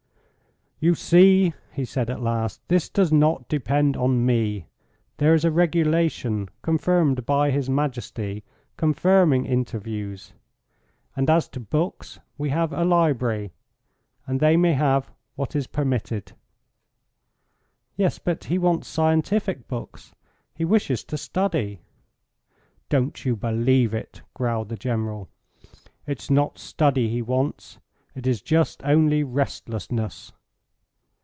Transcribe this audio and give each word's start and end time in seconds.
"You 0.83 0.95
see," 0.95 1.53
he 1.71 1.85
said 1.85 2.09
at 2.09 2.23
last, 2.23 2.59
"this 2.67 2.89
does 2.89 3.11
not 3.13 3.47
depend 3.47 3.95
on 3.95 4.25
me. 4.25 4.65
There 5.17 5.35
is 5.35 5.45
a 5.45 5.51
regulation, 5.51 6.49
confirmed 6.63 7.23
by 7.23 7.51
His 7.51 7.69
Majesty, 7.69 8.43
concerning 8.77 9.45
interviews; 9.45 10.33
and 11.15 11.29
as 11.29 11.47
to 11.49 11.59
books, 11.59 12.17
we 12.35 12.49
have 12.49 12.73
a 12.73 12.83
library, 12.83 13.51
and 14.25 14.39
they 14.39 14.57
may 14.57 14.73
have 14.73 15.11
what 15.35 15.55
is 15.55 15.67
permitted." 15.67 16.31
"Yes, 17.95 18.17
but 18.17 18.45
he 18.45 18.57
wants 18.57 18.87
scientific 18.87 19.67
books; 19.67 20.15
he 20.55 20.65
wishes 20.65 21.03
to 21.03 21.15
study." 21.15 21.79
"Don't 22.89 23.23
you 23.23 23.35
believe 23.35 23.93
it," 23.93 24.23
growled 24.33 24.69
the 24.69 24.77
General. 24.77 25.29
"It's 26.07 26.31
not 26.31 26.57
study 26.57 27.07
he 27.07 27.21
wants; 27.21 27.77
it 28.15 28.25
is 28.25 28.41
just 28.41 28.83
only 28.83 29.23
restlessness." 29.23 30.31